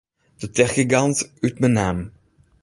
De 0.39 0.47
techgigant 0.55 1.17
út 1.45 1.55
Menaam. 1.61 1.99